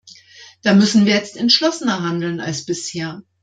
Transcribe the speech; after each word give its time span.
Da 0.63 0.73
müssen 0.73 1.05
wir 1.05 1.13
jetzt 1.13 1.37
entschlossener 1.37 2.01
handeln 2.01 2.39
als 2.39 2.65
bisher! 2.65 3.21